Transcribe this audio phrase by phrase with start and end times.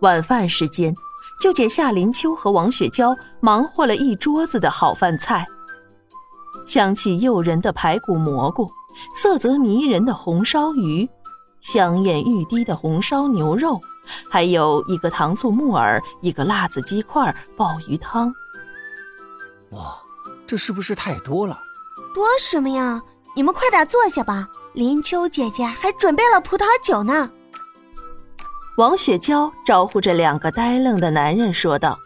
[0.00, 0.94] 晚饭时间，
[1.40, 5.46] 就见夏林秋和王雪娇忙活了一桌子的好饭菜，
[6.66, 8.68] 香气诱人的排骨蘑菇，
[9.14, 11.08] 色泽迷人的红烧鱼，
[11.60, 13.80] 香艳欲滴的红烧牛肉，
[14.30, 18.32] 还有一个糖醋木耳，一个辣子鸡块，鲍鱼汤。
[19.70, 19.96] 哇，
[20.46, 21.58] 这是不是太多了？
[22.14, 23.00] 多什么呀？
[23.36, 24.48] 你们快点坐下吧。
[24.72, 27.30] 林秋姐姐还准备了葡萄酒呢。
[28.76, 31.98] 王雪娇招呼着两个呆愣的男人说道，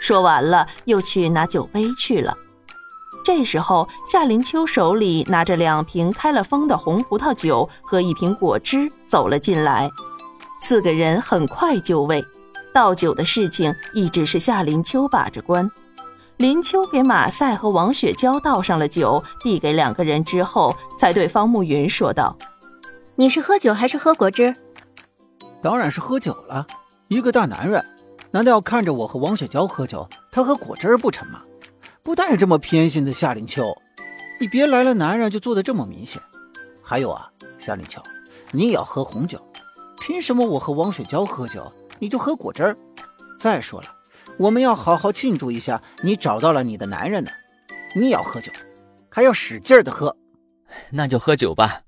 [0.00, 2.34] 说完了又去拿酒杯去了。
[3.24, 9.90] 这时候，夏林秋手里拿着两瓶开了封的红葡萄酒和一瓶果汁走了进来。
[10.60, 12.24] 四个人很快就位，
[12.72, 15.70] 倒酒的事情一直是夏林秋把着关。
[16.36, 22.36] 林秋给马赛和王雪娇倒上了酒，递给两个人之后，才对方慕云说道
[23.16, 24.54] ：“你是喝酒还是喝果汁
[25.64, 26.66] ？”“当然是喝酒了。
[27.08, 27.82] 一个大男人，
[28.30, 31.40] 难道要看着我和王雪娇喝酒，他喝果汁不成吗？
[32.02, 33.74] 不带这么偏心的夏林秋，
[34.38, 36.20] 你别来了男人就做的这么明显。
[36.82, 38.02] 还有啊，夏林秋，
[38.52, 39.40] 你也要喝红酒，
[40.02, 41.66] 凭什么我和王雪娇喝酒，
[41.98, 42.76] 你就喝果汁？
[43.40, 43.88] 再说了。”
[44.36, 47.30] 我们要好好庆祝一下，你找到了你的男人呢。
[47.94, 48.52] 你也要喝酒，
[49.08, 50.14] 还要使劲的喝。
[50.90, 51.82] 那就喝酒吧。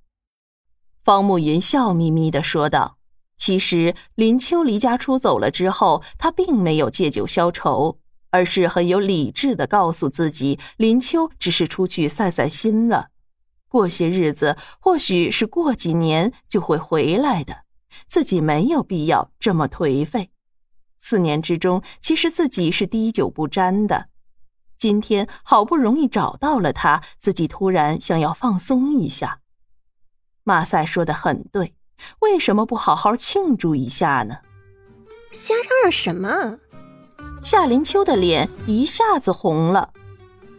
[1.03, 2.96] 方慕云笑眯眯的说道
[3.37, 7.99] ：“其实林秋离家出走了之后，他并没有借酒消愁，
[8.31, 13.09] 而是很有理智的告诉自己，林秋只是出去散散心了。
[13.69, 17.65] 过些日子，或许是过几年就会回来的，
[18.09, 20.31] 自己没有必要这么颓废。”
[20.99, 24.09] 四年之中，其实自己是滴酒不沾的。
[24.79, 29.41] 今天好不容易找到了他，自己突然想要放松一下。
[30.43, 31.75] 马赛说的很对，
[32.21, 34.37] 为什么不好好庆祝一下呢？
[35.33, 36.59] 瞎嚷嚷什么？
[37.43, 39.91] 夏林秋的脸一下子红了。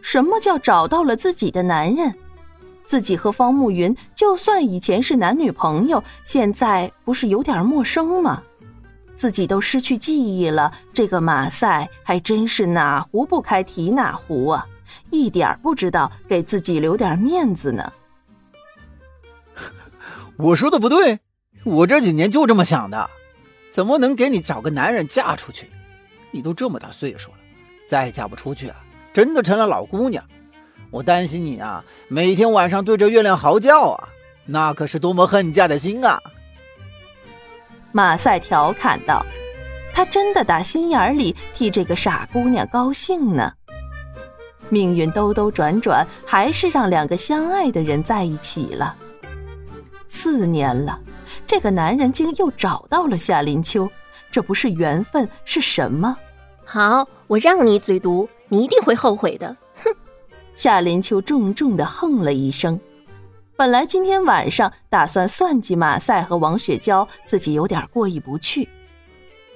[0.00, 2.14] 什么叫找到了自己的男人？
[2.84, 8.42] 自己和方慕云就算以前是男女朋友，现在不是有点陌生吗？
[9.14, 14.64] 自己都失去记忆了，这个马赛还真是哪壶不开提哪壶啊，
[15.10, 17.92] 一点不知道给自己留点面子呢。
[20.38, 21.18] 我说的不对，
[21.64, 23.10] 我这几年就这么想的，
[23.70, 25.70] 怎么能给你找个男人嫁出去？
[26.30, 27.38] 你都这么大岁数了，
[27.88, 28.76] 再嫁不出去啊，
[29.12, 30.24] 真的成了老姑娘。
[30.90, 34.08] 我担心你啊，每天晚上对着月亮嚎叫啊，
[34.46, 36.20] 那可是多么恨嫁的心啊！
[37.92, 39.24] 马赛调侃道
[39.92, 43.52] ：“他真的打心眼里替这个傻姑娘高兴呢。
[44.70, 48.94] 命运兜兜转转，还是让两个相爱的人在一起了。
[50.06, 51.00] 四年了，
[51.48, 53.90] 这个男人竟又找到了夏林秋，
[54.30, 56.14] 这不是缘分是什么？
[56.62, 59.90] 好，我让你嘴毒，你一定会后悔的。”哼！
[60.52, 62.78] 夏林秋重重的哼了一声。
[63.56, 68.68] 本来今天晚上打算算计马赛和王雪娇，自己有点过意不去。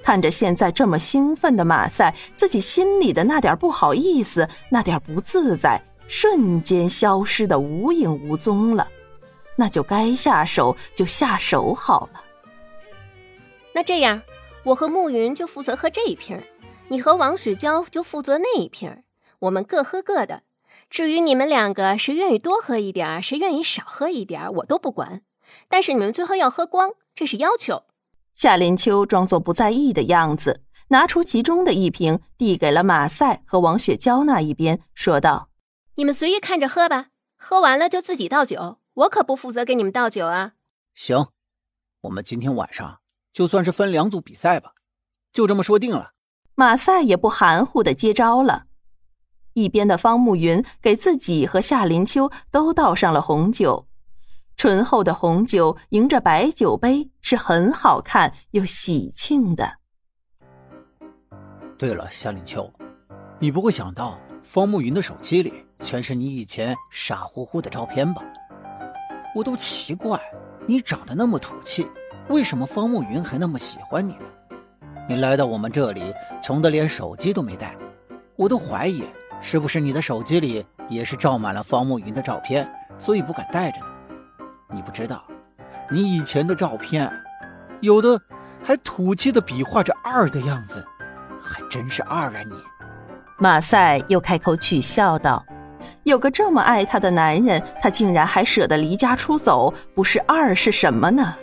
[0.01, 8.87] 看着现在这么兴奋的马赛，自己心里的那点不好意思、那点不自在，瞬间消失的无影无踪了。
[9.55, 12.23] 那就该下手就下手好了。
[13.73, 14.21] 那这样，
[14.63, 16.41] 我和暮云就负责喝这一瓶，
[16.89, 19.03] 你和王雪娇就负责那一瓶，
[19.39, 20.43] 我们各喝各的。
[20.89, 25.21] 至于你们两个谁愿意多喝一点，谁愿意少喝一点，我都不管。
[25.67, 27.83] 但是你们最后要喝光，这是要求。
[28.35, 35.49] 夏林秋装作不在意的样子，拿出其中的一瓶，递给了马赛和王雪娇那一边，说道
[35.95, 40.53] ：“你们随意看着喝吧，喝完了就自己倒酒，我可不负责给你们倒酒啊。”
[40.93, 41.27] 行，
[42.01, 42.99] 我们今天晚上
[43.31, 44.73] 就算是分两组比赛吧，
[45.31, 46.13] 就这么说定了。
[46.55, 48.65] 马赛也不含糊的接招了。
[49.53, 53.87] 一边的方慕云给自己和夏林秋都倒上了红酒，
[54.55, 59.79] 醇厚的红酒迎着白酒杯是很好看又喜庆的。
[61.77, 62.71] 对了，夏林秋，
[63.39, 68.23] 你不会想到方慕云的手机里全是你以前傻乎乎的照片吧？
[69.33, 70.19] 我都奇怪，
[70.67, 71.87] 你长得那么土气，
[72.29, 74.57] 为什么方慕云还那么喜欢你呢？
[75.09, 77.75] 你来到我们这里，穷的连手机都没带，
[78.35, 79.03] 我都怀疑。
[79.41, 82.65] 是不是你的手机里也是照满了方慕云的照片，
[82.97, 83.85] 所以不敢带着呢？
[84.71, 85.21] 你不知道，
[85.91, 87.11] 你以前的照片，
[87.81, 88.17] 有的
[88.63, 90.85] 还土气的比划着二的样子，
[91.41, 92.55] 还真是二啊你！
[93.37, 95.43] 马赛又开口取笑道
[96.03, 101.35] ：“有个这么爱她的男人，她竟然还舍得离家出走，不是二是什么呢？”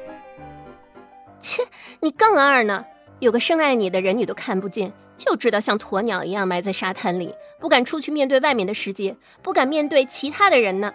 [1.40, 1.62] 切，
[2.00, 2.84] 你更二呢！
[3.18, 10.92] 有个深爱你的人你都看不见，就知道像鸵鸟一样埋在沙滩里，不敢出去面对外面的世界，不敢面对其他的人呢。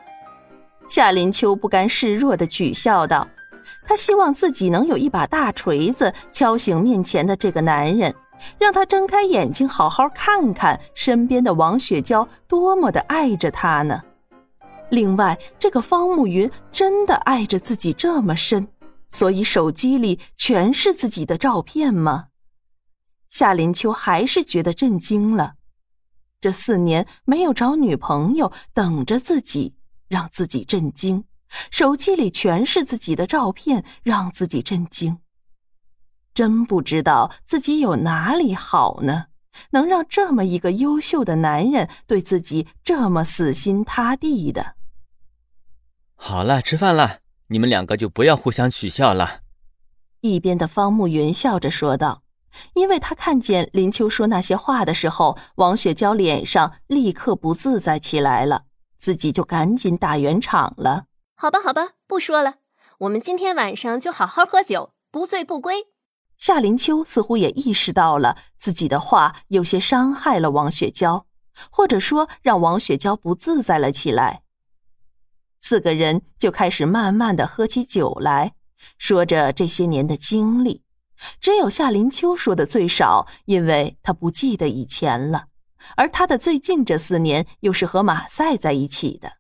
[0.88, 3.28] 夏林秋不甘示弱的取笑道
[3.88, 8.14] ：“他希望自己能有一把大锤子敲醒面前的这个男人，
[8.60, 14.02] 让他睁开眼睛好好看看身边的王雪娇多么的爱着他呢。
[14.90, 18.68] 另外，这个方慕云真的爱着自己这么深，
[19.10, 22.28] 所以手机里全是自己的照片吗？”
[23.30, 25.56] 夏林秋还是觉得震惊了。
[26.40, 29.78] 这四年没有找女朋友，等着自己。
[30.08, 31.24] 让自己震惊，
[31.72, 35.18] 手机里全是自己的照片，让自己震惊。
[36.36, 39.28] 真不知道自己有哪里好呢，
[39.72, 44.76] 能让这么一个优秀的男人对自己这么死心塌地的。
[46.16, 49.40] 好了，吃饭了，你们两个就不要互相取笑了。
[50.20, 52.22] 一边的方慕云笑着说道，
[52.74, 58.64] 因为他看见林秋说那些话的时候，王雪娇脸上立刻不自在起来了。
[58.98, 61.06] 自己就赶紧打圆场了。
[61.36, 62.56] 好吧，好吧，不说了。
[63.00, 65.88] 我们今天晚上就好好喝酒，不醉不归。
[66.46, 71.26] 夏林秋似乎也意识到了自己的话有些伤害了王雪娇，
[71.72, 74.44] 或者说让王雪娇不自在了起来。
[75.60, 78.54] 四个人就开始慢慢的喝起酒来，
[79.00, 80.84] 说着这些年的经历。
[81.42, 85.48] 只有夏林秋说的最少，因为他不记得以前了。
[85.96, 89.38] 而他的最近这四年又是和马赛在一起的，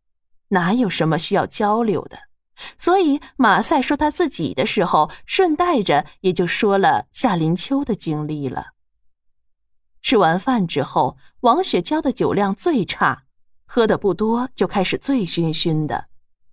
[0.47, 2.17] 哪有什么需要交流的？
[2.77, 8.67] 所以马赛说他自己的时候，顺带着也就说了夏林秋的经历了。
[10.01, 13.23] 吃完饭之后，王雪娇的酒量最差，
[13.65, 16.05] 喝的不多就开始醉醺醺的，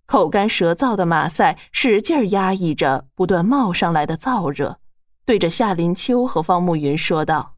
[0.07, 4.79] 口干舌燥的马赛使劲压抑着不断冒上来的燥热，
[5.27, 7.55] 对着夏林秋和方慕云说道。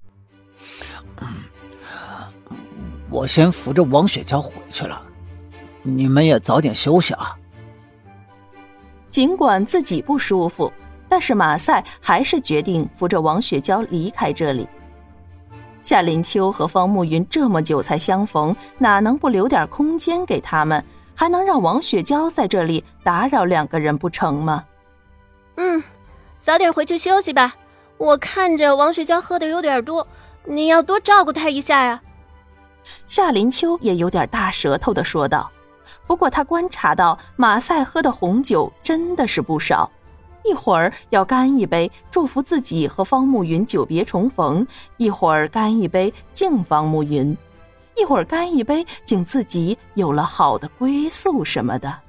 [3.08, 5.00] 我先扶着王雪娇回去了，
[5.82, 7.38] 你们也早点休息啊。
[9.14, 10.72] 尽管自己不舒服，
[11.08, 14.68] 但是马赛还是决定扶着王雪娇离开这里。
[15.84, 20.84] 夏林秋和方慕云这么久才相逢，哪能不留点空间给他们？
[21.14, 24.64] 还能让王雪娇在这里打扰两个人不成吗？
[25.58, 25.80] 嗯，
[26.40, 27.54] 早点回去休息吧。
[27.98, 30.04] 我看着王雪娇喝的有点多，
[30.44, 32.02] 你要多照顾她一下呀。
[33.06, 35.48] 夏林秋也有点大舌头的说道，
[36.06, 39.90] 不过他观察到马赛喝的红酒真的是不少，
[40.44, 44.66] 一会儿要干一杯祝福自己和方慕云久别重逢，
[44.98, 47.36] 一会儿干一杯敬方慕云，
[47.96, 52.03] 一会儿干一杯敬自己有了好的归宿什么的。